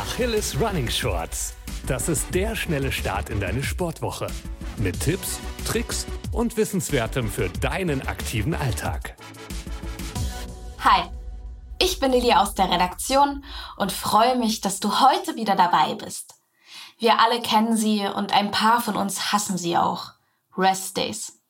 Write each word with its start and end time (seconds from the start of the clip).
Achilles 0.00 0.58
Running 0.58 0.88
Shorts. 0.88 1.52
Das 1.86 2.08
ist 2.08 2.34
der 2.34 2.56
schnelle 2.56 2.90
Start 2.90 3.28
in 3.28 3.38
deine 3.38 3.62
Sportwoche. 3.62 4.28
Mit 4.78 4.98
Tipps, 4.98 5.38
Tricks 5.66 6.06
und 6.32 6.56
Wissenswertem 6.56 7.30
für 7.30 7.50
deinen 7.50 8.00
aktiven 8.08 8.54
Alltag. 8.54 9.14
Hi, 10.82 11.02
ich 11.78 12.00
bin 12.00 12.12
Lili 12.12 12.32
aus 12.32 12.54
der 12.54 12.70
Redaktion 12.70 13.44
und 13.76 13.92
freue 13.92 14.38
mich, 14.38 14.62
dass 14.62 14.80
du 14.80 15.00
heute 15.00 15.36
wieder 15.36 15.54
dabei 15.54 15.92
bist. 15.96 16.32
Wir 16.98 17.20
alle 17.20 17.42
kennen 17.42 17.76
sie 17.76 18.00
und 18.06 18.32
ein 18.32 18.50
paar 18.50 18.80
von 18.80 18.96
uns 18.96 19.34
hassen 19.34 19.58
sie 19.58 19.76
auch. 19.76 20.12
Rest 20.56 20.96
Days. 20.96 21.40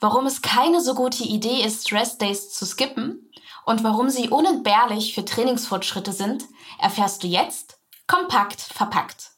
Warum 0.00 0.26
es 0.26 0.42
keine 0.42 0.80
so 0.80 0.96
gute 0.96 1.22
Idee 1.22 1.62
ist, 1.62 1.92
Rest 1.92 2.20
Days 2.20 2.50
zu 2.50 2.66
skippen 2.66 3.30
und 3.64 3.84
warum 3.84 4.10
sie 4.10 4.28
unentbehrlich 4.28 5.14
für 5.14 5.24
Trainingsfortschritte 5.24 6.12
sind, 6.12 6.42
erfährst 6.80 7.22
du 7.22 7.28
jetzt 7.28 7.71
kompakt 8.06 8.60
verpackt. 8.60 9.32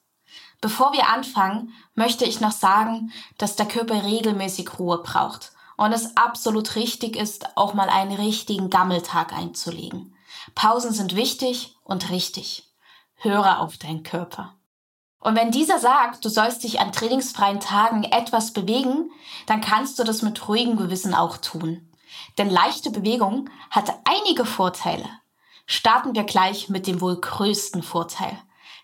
Bevor 0.61 0.93
wir 0.93 1.09
anfangen, 1.09 1.73
möchte 1.95 2.25
ich 2.25 2.41
noch 2.41 2.53
sagen, 2.53 3.13
dass 3.39 3.57
der 3.57 3.67
Körper 3.67 4.05
regelmäßig 4.05 4.79
Ruhe 4.79 4.99
braucht 5.03 5.53
und 5.77 5.93
es 5.93 6.17
absolut 6.17 6.77
richtig 6.77 7.17
ist, 7.17 7.57
auch 7.57 7.75
mal 7.75 7.89
einen 7.89 8.17
richtigen 8.17 8.71
Gammeltag 8.71 9.33
einzulegen. 9.33 10.17
Pausen 10.55 10.93
sind 10.93 11.17
wichtig 11.17 11.77
und 11.85 12.11
richtig. 12.11 12.71
Höre 13.17 13.61
auf 13.61 13.77
deinen 13.77 14.03
Körper. 14.03 14.55
Und 15.19 15.37
wenn 15.37 15.51
dieser 15.51 15.79
sagt, 15.79 16.25
du 16.25 16.29
sollst 16.29 16.65
dich 16.65 16.81
an 16.81 16.93
trainingsfreien 16.93 17.59
Tagen 17.59 18.05
etwas 18.05 18.53
bewegen, 18.53 19.11
dann 19.47 19.63
kannst 19.63 19.99
du 19.99 20.05
das 20.05 20.21
mit 20.21 20.49
ruhigem 20.49 20.77
Gewissen 20.77 21.15
auch 21.15 21.39
tun. 21.39 21.91
Denn 22.37 22.51
leichte 22.51 22.91
Bewegung 22.91 23.49
hat 23.71 23.95
einige 24.05 24.45
Vorteile. 24.45 25.09
Starten 25.67 26.15
wir 26.15 26.25
gleich 26.25 26.69
mit 26.69 26.87
dem 26.87 27.01
wohl 27.01 27.19
größten 27.19 27.83
Vorteil. 27.83 28.37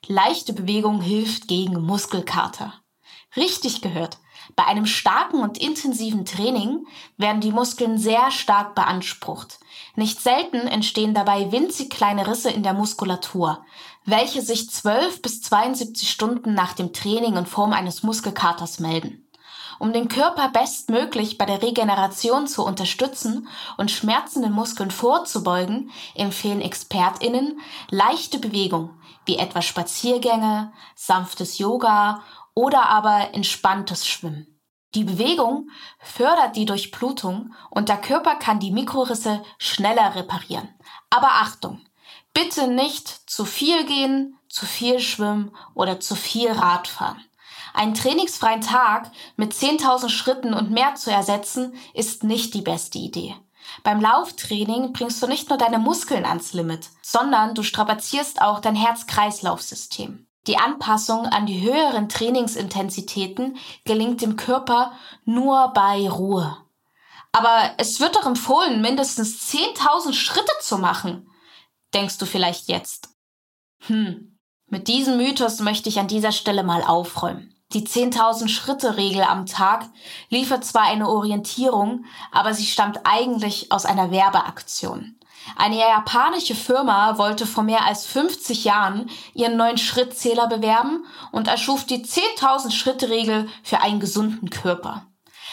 Leichte 0.06 0.52
Bewegung 0.52 1.00
hilft 1.00 1.46
gegen 1.46 1.80
Muskelkater. 1.82 2.74
Richtig 3.36 3.80
gehört. 3.80 4.18
Bei 4.56 4.64
einem 4.64 4.86
starken 4.86 5.42
und 5.42 5.58
intensiven 5.58 6.24
Training 6.24 6.86
werden 7.16 7.40
die 7.40 7.52
Muskeln 7.52 7.98
sehr 7.98 8.30
stark 8.30 8.74
beansprucht. 8.74 9.60
Nicht 9.94 10.20
selten 10.20 10.66
entstehen 10.66 11.14
dabei 11.14 11.52
winzig 11.52 11.90
kleine 11.90 12.26
Risse 12.26 12.50
in 12.50 12.62
der 12.62 12.74
Muskulatur, 12.74 13.64
welche 14.04 14.42
sich 14.42 14.70
12 14.70 15.22
bis 15.22 15.42
72 15.42 16.10
Stunden 16.10 16.54
nach 16.54 16.72
dem 16.72 16.92
Training 16.92 17.36
in 17.36 17.46
Form 17.46 17.72
eines 17.72 18.02
Muskelkaters 18.02 18.80
melden. 18.80 19.29
Um 19.80 19.94
den 19.94 20.08
Körper 20.08 20.50
bestmöglich 20.50 21.38
bei 21.38 21.46
der 21.46 21.62
Regeneration 21.62 22.46
zu 22.46 22.62
unterstützen 22.66 23.48
und 23.78 23.90
schmerzenden 23.90 24.52
Muskeln 24.52 24.90
vorzubeugen, 24.90 25.90
empfehlen 26.14 26.60
ExpertInnen 26.60 27.58
leichte 27.88 28.38
Bewegung, 28.38 28.90
wie 29.24 29.38
etwa 29.38 29.62
Spaziergänge, 29.62 30.70
sanftes 30.94 31.56
Yoga 31.56 32.22
oder 32.52 32.90
aber 32.90 33.32
entspanntes 33.32 34.06
Schwimmen. 34.06 34.60
Die 34.94 35.04
Bewegung 35.04 35.70
fördert 35.98 36.56
die 36.56 36.66
Durchblutung 36.66 37.54
und 37.70 37.88
der 37.88 38.02
Körper 38.02 38.34
kann 38.34 38.60
die 38.60 38.72
Mikrorisse 38.72 39.42
schneller 39.56 40.14
reparieren. 40.14 40.68
Aber 41.08 41.28
Achtung! 41.40 41.80
Bitte 42.34 42.68
nicht 42.68 43.08
zu 43.08 43.46
viel 43.46 43.86
gehen, 43.86 44.38
zu 44.50 44.66
viel 44.66 45.00
schwimmen 45.00 45.56
oder 45.74 46.00
zu 46.00 46.14
viel 46.14 46.52
Radfahren. 46.52 47.24
Einen 47.74 47.94
trainingsfreien 47.94 48.60
Tag 48.60 49.10
mit 49.36 49.52
10.000 49.52 50.08
Schritten 50.08 50.54
und 50.54 50.70
mehr 50.70 50.94
zu 50.94 51.10
ersetzen, 51.10 51.74
ist 51.94 52.24
nicht 52.24 52.54
die 52.54 52.62
beste 52.62 52.98
Idee. 52.98 53.36
Beim 53.82 54.00
Lauftraining 54.00 54.92
bringst 54.92 55.22
du 55.22 55.26
nicht 55.26 55.48
nur 55.48 55.58
deine 55.58 55.78
Muskeln 55.78 56.24
ans 56.24 56.52
Limit, 56.52 56.88
sondern 57.02 57.54
du 57.54 57.62
strapazierst 57.62 58.42
auch 58.42 58.60
dein 58.60 58.74
Herz-Kreislauf-System. 58.74 60.26
Die 60.46 60.56
Anpassung 60.56 61.26
an 61.26 61.46
die 61.46 61.60
höheren 61.60 62.08
Trainingsintensitäten 62.08 63.58
gelingt 63.84 64.22
dem 64.22 64.36
Körper 64.36 64.92
nur 65.24 65.68
bei 65.74 66.08
Ruhe. 66.08 66.56
Aber 67.32 67.74
es 67.76 68.00
wird 68.00 68.16
doch 68.16 68.26
empfohlen, 68.26 68.80
mindestens 68.80 69.52
10.000 69.52 70.14
Schritte 70.14 70.52
zu 70.60 70.78
machen, 70.78 71.30
denkst 71.94 72.18
du 72.18 72.26
vielleicht 72.26 72.68
jetzt. 72.68 73.10
Hm, 73.86 74.38
mit 74.66 74.88
diesem 74.88 75.16
Mythos 75.16 75.60
möchte 75.60 75.88
ich 75.88 75.98
an 75.98 76.08
dieser 76.08 76.32
Stelle 76.32 76.64
mal 76.64 76.82
aufräumen. 76.82 77.54
Die 77.72 77.86
10.000 77.86 78.48
Schritte 78.48 78.96
Regel 78.96 79.22
am 79.22 79.46
Tag 79.46 79.86
liefert 80.28 80.64
zwar 80.64 80.82
eine 80.82 81.08
Orientierung, 81.08 82.04
aber 82.32 82.52
sie 82.52 82.66
stammt 82.66 83.00
eigentlich 83.04 83.70
aus 83.70 83.84
einer 83.84 84.10
Werbeaktion. 84.10 85.16
Eine 85.56 85.78
japanische 85.78 86.56
Firma 86.56 87.16
wollte 87.16 87.46
vor 87.46 87.62
mehr 87.62 87.86
als 87.86 88.06
50 88.06 88.64
Jahren 88.64 89.08
ihren 89.34 89.56
neuen 89.56 89.78
Schrittzähler 89.78 90.48
bewerben 90.48 91.04
und 91.30 91.46
erschuf 91.46 91.84
die 91.84 92.04
10.000 92.04 92.72
Schritte 92.72 93.08
Regel 93.08 93.48
für 93.62 93.80
einen 93.80 94.00
gesunden 94.00 94.50
Körper. 94.50 95.06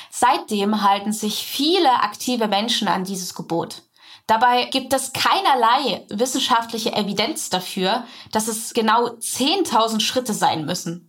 Seitdem 0.09 0.81
halten 0.81 1.13
sich 1.13 1.45
viele 1.45 2.01
aktive 2.01 2.47
Menschen 2.47 2.87
an 2.87 3.03
dieses 3.03 3.35
Gebot. 3.35 3.83
Dabei 4.25 4.65
gibt 4.65 4.91
es 4.93 5.13
keinerlei 5.13 6.05
wissenschaftliche 6.09 6.93
Evidenz 6.93 7.49
dafür, 7.49 8.03
dass 8.31 8.47
es 8.47 8.73
genau 8.73 9.07
10.000 9.07 10.01
Schritte 10.01 10.33
sein 10.33 10.65
müssen. 10.65 11.06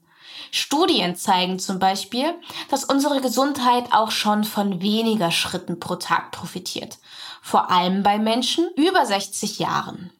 Studien 0.50 1.16
zeigen 1.16 1.58
zum 1.58 1.78
Beispiel, 1.78 2.34
dass 2.70 2.84
unsere 2.84 3.20
Gesundheit 3.20 3.92
auch 3.92 4.10
schon 4.10 4.44
von 4.44 4.80
weniger 4.80 5.30
Schritten 5.30 5.80
pro 5.80 5.96
Tag 5.96 6.30
profitiert. 6.32 6.98
Vor 7.42 7.70
allem 7.70 8.02
bei 8.02 8.18
Menschen 8.18 8.68
über 8.76 9.04
60 9.04 9.58
Jahren. 9.58 10.12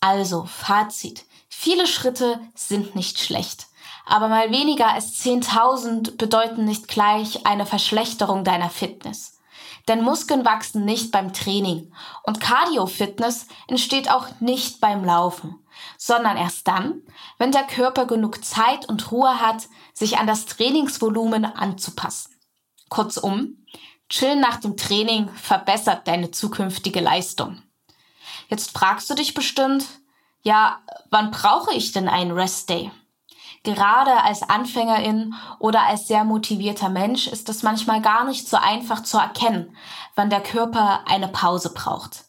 Also, 0.00 0.44
Fazit. 0.44 1.24
Viele 1.48 1.86
Schritte 1.86 2.40
sind 2.54 2.96
nicht 2.96 3.18
schlecht. 3.18 3.66
Aber 4.06 4.28
mal 4.28 4.50
weniger 4.50 4.88
als 4.88 5.22
10.000 5.24 6.16
bedeuten 6.16 6.64
nicht 6.64 6.88
gleich 6.88 7.46
eine 7.46 7.66
Verschlechterung 7.66 8.44
deiner 8.44 8.70
Fitness. 8.70 9.39
Denn 9.90 10.02
Muskeln 10.02 10.46
wachsen 10.46 10.86
nicht 10.86 11.10
beim 11.10 11.34
Training 11.34 11.92
und 12.22 12.40
Cardio-Fitness 12.40 13.48
entsteht 13.68 14.10
auch 14.10 14.26
nicht 14.40 14.80
beim 14.80 15.04
Laufen 15.04 15.60
sondern 15.96 16.36
erst 16.36 16.66
dann, 16.66 17.02
wenn 17.38 17.52
der 17.52 17.64
Körper 17.64 18.06
genug 18.06 18.44
Zeit 18.44 18.88
und 18.88 19.10
Ruhe 19.12 19.40
hat, 19.40 19.68
sich 19.92 20.18
an 20.18 20.26
das 20.26 20.46
Trainingsvolumen 20.46 21.44
anzupassen. 21.44 22.34
Kurzum, 22.88 23.66
Chillen 24.08 24.40
nach 24.40 24.56
dem 24.56 24.76
Training 24.76 25.28
verbessert 25.34 26.08
deine 26.08 26.30
zukünftige 26.30 27.00
Leistung. 27.00 27.62
Jetzt 28.48 28.76
fragst 28.76 29.08
du 29.08 29.14
dich 29.14 29.34
bestimmt, 29.34 29.84
ja, 30.42 30.80
wann 31.10 31.30
brauche 31.30 31.72
ich 31.74 31.92
denn 31.92 32.08
einen 32.08 32.32
Rest 32.32 32.70
Day? 32.70 32.90
Gerade 33.62 34.22
als 34.22 34.42
Anfängerin 34.42 35.34
oder 35.58 35.82
als 35.82 36.08
sehr 36.08 36.24
motivierter 36.24 36.88
Mensch 36.88 37.26
ist 37.26 37.48
es 37.50 37.62
manchmal 37.62 38.00
gar 38.00 38.24
nicht 38.24 38.48
so 38.48 38.56
einfach 38.56 39.02
zu 39.02 39.18
erkennen, 39.18 39.76
wann 40.14 40.30
der 40.30 40.40
Körper 40.40 41.04
eine 41.06 41.28
Pause 41.28 41.74
braucht. 41.74 42.24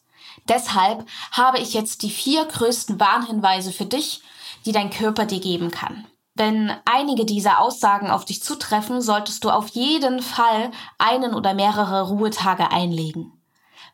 Deshalb 0.49 1.07
habe 1.31 1.59
ich 1.59 1.73
jetzt 1.73 2.01
die 2.01 2.09
vier 2.09 2.45
größten 2.45 2.99
Warnhinweise 2.99 3.71
für 3.71 3.85
dich, 3.85 4.21
die 4.65 4.73
dein 4.73 4.89
Körper 4.89 5.25
dir 5.25 5.39
geben 5.39 5.71
kann. 5.71 6.05
Wenn 6.33 6.71
einige 6.85 7.25
dieser 7.25 7.59
Aussagen 7.59 8.09
auf 8.09 8.25
dich 8.25 8.43
zutreffen, 8.43 9.01
solltest 9.01 9.43
du 9.43 9.49
auf 9.49 9.67
jeden 9.69 10.21
Fall 10.21 10.71
einen 10.97 11.33
oder 11.33 11.53
mehrere 11.53 12.07
Ruhetage 12.07 12.71
einlegen. 12.71 13.41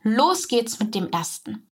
Los 0.01 0.47
geht's 0.47 0.79
mit 0.79 0.95
dem 0.95 1.09
ersten. 1.11 1.69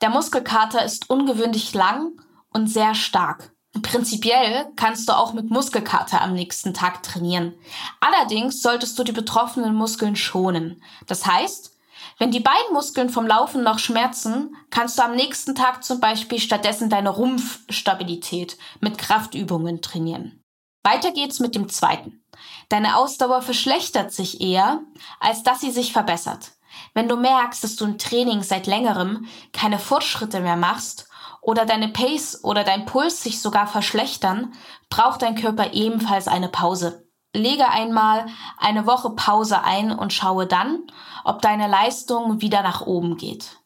Der 0.00 0.10
Muskelkater 0.10 0.84
ist 0.84 1.10
ungewöhnlich 1.10 1.74
lang 1.74 2.20
und 2.52 2.68
sehr 2.68 2.94
stark. 2.94 3.52
Prinzipiell 3.82 4.66
kannst 4.76 5.08
du 5.08 5.12
auch 5.12 5.34
mit 5.34 5.50
Muskelkater 5.50 6.22
am 6.22 6.32
nächsten 6.32 6.72
Tag 6.72 7.02
trainieren. 7.02 7.54
Allerdings 8.00 8.62
solltest 8.62 8.98
du 8.98 9.04
die 9.04 9.12
betroffenen 9.12 9.74
Muskeln 9.74 10.16
schonen. 10.16 10.82
Das 11.06 11.26
heißt, 11.26 11.76
wenn 12.18 12.30
die 12.30 12.40
Beinmuskeln 12.40 13.10
vom 13.10 13.26
Laufen 13.26 13.62
noch 13.62 13.78
schmerzen, 13.78 14.56
kannst 14.70 14.98
du 14.98 15.02
am 15.02 15.14
nächsten 15.14 15.54
Tag 15.54 15.84
zum 15.84 16.00
Beispiel 16.00 16.40
stattdessen 16.40 16.90
deine 16.90 17.10
Rumpfstabilität 17.10 18.56
mit 18.80 18.98
Kraftübungen 18.98 19.82
trainieren. 19.82 20.42
Weiter 20.82 21.12
geht's 21.12 21.38
mit 21.38 21.54
dem 21.54 21.68
zweiten. 21.68 22.24
Deine 22.70 22.96
Ausdauer 22.96 23.42
verschlechtert 23.42 24.12
sich 24.12 24.40
eher, 24.40 24.80
als 25.20 25.42
dass 25.42 25.60
sie 25.60 25.70
sich 25.70 25.92
verbessert. 25.92 26.52
Wenn 26.94 27.08
du 27.08 27.16
merkst, 27.16 27.62
dass 27.62 27.76
du 27.76 27.84
im 27.84 27.98
Training 27.98 28.42
seit 28.42 28.66
längerem 28.66 29.26
keine 29.52 29.78
Fortschritte 29.78 30.40
mehr 30.40 30.56
machst 30.56 31.07
oder 31.48 31.64
deine 31.64 31.88
Pace 31.88 32.44
oder 32.44 32.62
dein 32.62 32.84
Puls 32.84 33.22
sich 33.22 33.40
sogar 33.40 33.66
verschlechtern, 33.66 34.52
braucht 34.90 35.22
dein 35.22 35.34
Körper 35.34 35.72
ebenfalls 35.72 36.28
eine 36.28 36.50
Pause. 36.50 37.08
Lege 37.34 37.70
einmal 37.70 38.26
eine 38.58 38.84
Woche 38.84 39.08
Pause 39.16 39.64
ein 39.64 39.90
und 39.90 40.12
schaue 40.12 40.46
dann, 40.46 40.82
ob 41.24 41.40
deine 41.40 41.66
Leistung 41.66 42.42
wieder 42.42 42.62
nach 42.62 42.82
oben 42.82 43.16
geht. 43.16 43.62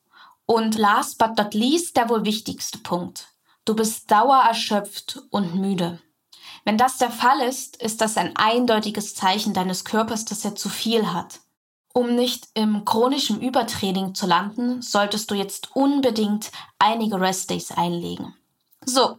Und 0.47 0.77
last 0.77 1.19
but 1.19 1.37
not 1.37 1.55
least 1.55 1.97
der 1.97 2.09
wohl 2.09 2.25
wichtigste 2.25 2.79
Punkt. 2.79 3.27
Du 3.65 3.75
bist 3.75 4.09
dauererschöpft 4.13 5.21
und 5.31 5.57
müde. 5.57 5.99
Wenn 6.65 6.79
das 6.79 6.99
der 6.99 7.11
Fall 7.11 7.41
ist, 7.41 7.83
ist 7.83 8.01
das 8.01 8.17
ein 8.17 8.37
eindeutiges 8.37 9.17
Zeichen 9.17 9.55
deines 9.55 9.85
Körpers, 9.85 10.25
dass 10.25 10.45
er 10.45 10.55
zu 10.55 10.69
viel 10.69 11.13
hat. 11.13 11.41
Um 11.95 12.15
nicht 12.15 12.49
im 12.55 12.85
chronischen 12.85 13.41
Übertraining 13.41 14.15
zu 14.15 14.27
landen, 14.27 14.81
solltest 14.81 15.31
du 15.31 15.35
jetzt 15.35 15.77
unbedingt 15.77 16.51
einige 16.79 17.21
Restdays 17.21 17.71
einlegen. 17.71 18.35
So, 18.85 19.19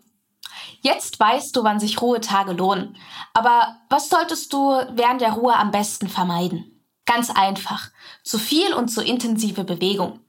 Jetzt 0.81 1.17
weißt 1.19 1.55
du, 1.55 1.63
wann 1.63 1.79
sich 1.79 2.01
Ruhetage 2.01 2.51
lohnen. 2.51 2.97
Aber 3.33 3.77
was 3.89 4.09
solltest 4.09 4.51
du 4.51 4.71
während 4.91 5.21
der 5.21 5.31
Ruhe 5.31 5.55
am 5.55 5.71
besten 5.71 6.09
vermeiden? 6.09 6.85
Ganz 7.05 7.29
einfach. 7.29 7.89
Zu 8.23 8.37
viel 8.37 8.73
und 8.73 8.89
zu 8.89 9.01
intensive 9.01 9.63
Bewegung. 9.63 10.19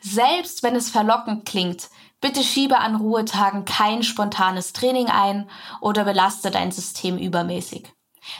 Selbst 0.00 0.62
wenn 0.62 0.76
es 0.76 0.90
verlockend 0.90 1.46
klingt, 1.46 1.88
bitte 2.20 2.42
schiebe 2.42 2.78
an 2.78 2.96
Ruhetagen 2.96 3.64
kein 3.64 4.02
spontanes 4.02 4.72
Training 4.72 5.06
ein 5.06 5.48
oder 5.80 6.04
belaste 6.04 6.50
dein 6.50 6.72
System 6.72 7.16
übermäßig. 7.16 7.92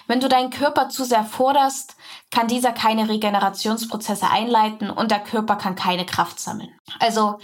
Wenn 0.07 0.21
du 0.21 0.29
deinen 0.29 0.51
Körper 0.51 0.89
zu 0.89 1.05
sehr 1.05 1.25
forderst, 1.25 1.97
kann 2.31 2.49
dieser 2.49 2.73
keine 2.73 3.09
Regenerationsprozesse 3.09 4.31
einleiten 4.31 4.91
und 4.91 5.11
der 5.11 5.21
Körper 5.21 5.57
kann 5.57 5.75
keine 5.75 6.07
Kraft 6.07 6.41
sammeln. 6.41 6.71
Also 7.01 7.39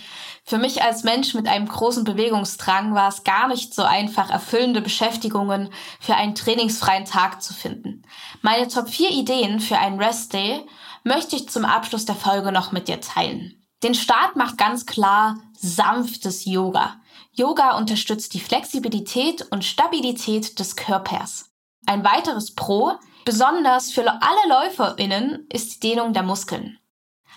für 0.44 0.58
mich 0.58 0.82
als 0.82 1.04
Mensch 1.04 1.34
mit 1.34 1.48
einem 1.48 1.68
großen 1.68 2.04
Bewegungsdrang 2.04 2.94
war 2.94 3.08
es 3.08 3.24
gar 3.24 3.48
nicht 3.48 3.74
so 3.74 3.82
einfach, 3.82 4.30
erfüllende 4.30 4.80
Beschäftigungen 4.80 5.70
für 6.00 6.14
einen 6.14 6.34
trainingsfreien 6.34 7.04
Tag 7.04 7.42
zu 7.42 7.54
finden. 7.54 8.02
Meine 8.42 8.68
Top 8.68 8.88
4 8.88 9.10
Ideen 9.10 9.60
für 9.60 9.78
einen 9.78 10.00
Rest 10.00 10.32
Day 10.32 10.64
möchte 11.04 11.36
ich 11.36 11.48
zum 11.48 11.64
Abschluss 11.64 12.04
der 12.04 12.14
Folge 12.14 12.52
noch 12.52 12.72
mit 12.72 12.88
dir 12.88 13.00
teilen. 13.00 13.58
Den 13.82 13.94
Start 13.94 14.36
macht 14.36 14.58
ganz 14.58 14.86
klar 14.86 15.36
sanftes 15.52 16.44
Yoga. 16.44 16.96
Yoga 17.32 17.76
unterstützt 17.76 18.34
die 18.34 18.40
Flexibilität 18.40 19.46
und 19.50 19.64
Stabilität 19.64 20.58
des 20.58 20.74
Körpers. 20.74 21.47
Ein 21.88 22.04
weiteres 22.04 22.54
Pro, 22.54 22.92
besonders 23.24 23.90
für 23.90 24.06
alle 24.06 24.46
LäuferInnen, 24.46 25.46
ist 25.50 25.72
die 25.72 25.88
Dehnung 25.88 26.12
der 26.12 26.22
Muskeln. 26.22 26.78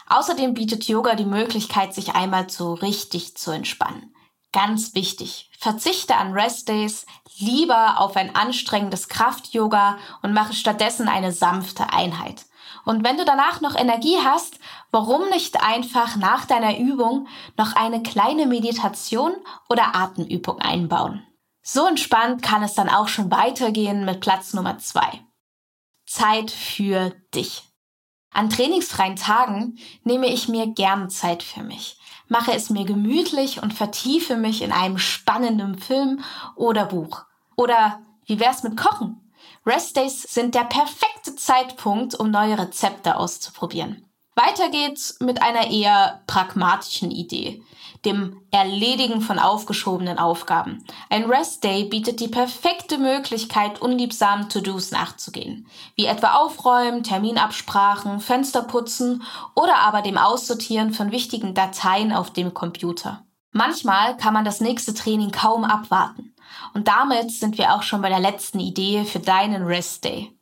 Außerdem 0.10 0.56
bietet 0.56 0.84
Yoga 0.90 1.16
die 1.16 1.24
Möglichkeit, 1.24 1.94
sich 1.94 2.16
einmal 2.16 2.50
so 2.50 2.74
richtig 2.74 3.38
zu 3.38 3.52
entspannen. 3.52 4.14
Ganz 4.52 4.94
wichtig, 4.94 5.50
verzichte 5.58 6.18
an 6.18 6.34
Restdays, 6.34 7.06
lieber 7.38 8.02
auf 8.02 8.18
ein 8.18 8.36
anstrengendes 8.36 9.08
Kraft-Yoga 9.08 9.98
und 10.22 10.34
mache 10.34 10.52
stattdessen 10.52 11.08
eine 11.08 11.32
sanfte 11.32 11.94
Einheit. 11.94 12.46
Und 12.84 13.06
wenn 13.06 13.16
du 13.16 13.24
danach 13.24 13.62
noch 13.62 13.78
Energie 13.78 14.18
hast, 14.22 14.60
warum 14.92 15.30
nicht 15.30 15.64
einfach 15.64 16.18
nach 16.18 16.44
deiner 16.44 16.78
Übung 16.78 17.30
noch 17.56 17.78
eine 17.78 18.04
kleine 18.04 18.48
Meditation 18.48 19.32
oder 19.70 19.96
Atemübung 19.96 20.60
einbauen? 20.60 21.26
So 21.62 21.86
entspannt 21.88 22.42
kann 22.42 22.64
es 22.64 22.74
dann 22.74 22.90
auch 22.90 23.08
schon 23.08 23.32
weitergehen 23.32 24.06
mit 24.06 24.20
Platz 24.20 24.54
Nummer 24.54 24.80
zwei. 24.80 25.22
Zeit 26.06 26.52
für 26.52 27.12
dich. 27.34 27.64
An 28.34 28.50
trainingsfreien 28.50 29.16
Tagen 29.16 29.78
nehme 30.04 30.28
ich 30.28 30.48
mir 30.48 30.68
gern 30.68 31.10
Zeit 31.10 31.44
für 31.44 31.64
mich, 31.64 32.00
mache 32.28 32.54
es 32.54 32.70
mir 32.70 32.86
gemütlich 32.86 33.62
und 33.62 33.74
vertiefe 33.74 34.38
mich 34.38 34.62
in 34.62 34.72
einem 34.72 34.98
spannenden 34.98 35.78
Film 35.78 36.24
oder 36.56 36.86
Buch. 36.86 37.26
Oder 37.56 38.02
wie 38.26 38.40
wär's 38.40 38.64
mit 38.64 38.78
Kochen? 38.78 39.34
Restdays 39.66 40.24
sind 40.24 40.56
der 40.56 40.64
perfekte 40.64 41.36
Zeitpunkt, 41.36 42.16
um 42.16 42.32
neue 42.32 42.58
Rezepte 42.58 43.16
auszuprobieren. 43.18 44.11
Weiter 44.44 44.70
geht's 44.70 45.18
mit 45.20 45.42
einer 45.44 45.70
eher 45.70 46.22
pragmatischen 46.26 47.12
Idee, 47.12 47.62
dem 48.06 48.42
Erledigen 48.50 49.22
von 49.22 49.38
aufgeschobenen 49.38 50.18
Aufgaben. 50.18 50.84
Ein 51.12 51.26
Rest 51.26 51.64
Day 51.64 51.84
bietet 51.84 52.20
die 52.20 52.28
perfekte 52.28 52.98
Möglichkeit, 52.98 53.82
unliebsamen 53.82 54.50
To-Dos 54.50 54.90
nachzugehen, 54.90 55.68
wie 55.96 56.06
etwa 56.06 56.38
Aufräumen, 56.38 57.04
Terminabsprachen, 57.04 58.20
Fenster 58.20 58.64
putzen 58.64 59.22
oder 59.56 59.78
aber 59.78 60.02
dem 60.02 60.18
Aussortieren 60.18 60.92
von 60.92 61.12
wichtigen 61.12 61.54
Dateien 61.54 62.12
auf 62.12 62.32
dem 62.32 62.56
Computer. 62.56 63.24
Manchmal 63.52 64.18
kann 64.18 64.34
man 64.34 64.46
das 64.46 64.60
nächste 64.60 64.96
Training 64.96 65.30
kaum 65.30 65.66
abwarten. 65.66 66.34
Und 66.74 66.88
damit 66.88 67.30
sind 67.30 67.60
wir 67.60 67.76
auch 67.76 67.84
schon 67.84 68.02
bei 68.02 68.10
der 68.10 68.20
letzten 68.20 68.60
Idee 68.60 69.06
für 69.06 69.20
deinen 69.20 69.64
Rest 69.64 70.04
Day. 70.04 70.36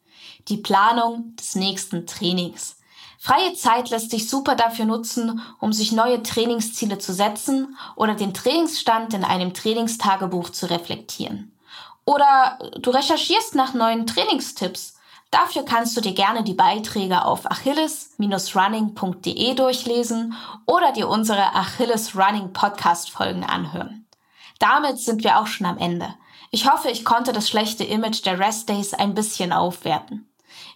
Die 0.48 0.58
Planung 0.58 1.36
des 1.36 1.56
nächsten 1.56 2.08
Trainings. 2.08 2.79
Freie 3.22 3.54
Zeit 3.54 3.90
lässt 3.90 4.12
sich 4.12 4.30
super 4.30 4.56
dafür 4.56 4.86
nutzen, 4.86 5.42
um 5.60 5.74
sich 5.74 5.92
neue 5.92 6.24
Trainingsziele 6.24 7.00
zu 7.00 7.14
setzen 7.14 7.76
oder 7.98 8.16
den 8.16 8.34
Trainingsstand 8.34 9.14
in 9.14 9.26
einem 9.26 9.54
Trainingstagebuch 9.54 10.52
zu 10.52 10.70
reflektieren. 10.70 11.52
Oder 12.06 12.58
du 12.80 12.92
recherchierst 12.92 13.56
nach 13.56 13.74
neuen 13.74 14.08
Trainingstipps. 14.08 14.96
Dafür 15.32 15.64
kannst 15.64 15.98
du 15.98 16.02
dir 16.02 16.14
gerne 16.14 16.44
die 16.44 16.54
Beiträge 16.54 17.26
auf 17.26 17.46
achilles-running.de 17.46 19.54
durchlesen 19.54 20.34
oder 20.66 20.94
dir 20.94 21.10
unsere 21.10 21.54
Achilles 21.54 22.16
Running 22.16 22.54
Podcast 22.54 23.12
Folgen 23.12 23.44
anhören. 23.44 24.08
Damit 24.60 24.98
sind 24.98 25.26
wir 25.26 25.40
auch 25.40 25.48
schon 25.48 25.68
am 25.68 25.78
Ende. 25.78 26.16
Ich 26.52 26.72
hoffe, 26.72 26.90
ich 26.90 27.04
konnte 27.04 27.34
das 27.34 27.50
schlechte 27.50 27.84
Image 27.84 28.26
der 28.26 28.40
Rest 28.40 28.70
Days 28.70 28.94
ein 28.94 29.14
bisschen 29.14 29.52
aufwerten. 29.52 30.26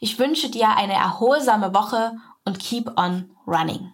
Ich 0.01 0.19
wünsche 0.19 0.49
dir 0.49 0.75
eine 0.75 0.93
erholsame 0.93 1.73
Woche 1.73 2.17
und 2.45 2.59
keep 2.59 2.87
on 2.97 3.29
running. 3.45 3.91